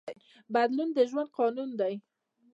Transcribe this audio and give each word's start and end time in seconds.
بدلون 0.53 0.89
د 0.97 0.97
ژوند 1.09 1.29
قانون 1.37 1.69
دی. 1.79 1.93